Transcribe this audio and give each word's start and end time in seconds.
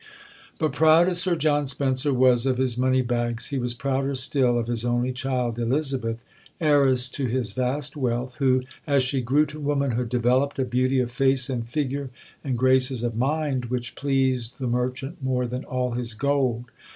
But 0.57 0.73
proud 0.73 1.07
as 1.09 1.19
Sir 1.21 1.35
John 1.35 1.67
Spencer 1.67 2.11
was 2.11 2.47
of 2.47 2.57
his 2.57 2.75
money 2.75 3.03
bags, 3.03 3.49
he 3.49 3.59
was 3.59 3.75
prouder 3.75 4.15
still 4.15 4.57
of 4.57 4.65
his 4.65 4.83
only 4.83 5.11
child, 5.11 5.59
Elizabeth, 5.59 6.25
heiress 6.59 7.07
to 7.09 7.27
his 7.27 7.51
vast 7.51 7.95
wealth, 7.95 8.37
who, 8.37 8.63
as 8.87 9.03
she 9.03 9.21
grew 9.21 9.45
to 9.45 9.59
womanhood, 9.59 10.09
developed 10.09 10.57
a 10.57 10.65
beauty 10.65 10.99
of 11.01 11.11
face 11.11 11.51
and 11.51 11.69
figure 11.69 12.09
and 12.43 12.57
graces 12.57 13.03
of 13.03 13.15
mind 13.15 13.65
which 13.65 13.93
pleased 13.93 14.57
the 14.57 14.65
merchant 14.65 15.21
more 15.21 15.45
than 15.45 15.63
all 15.65 15.91
his 15.91 16.15
gold. 16.15 16.65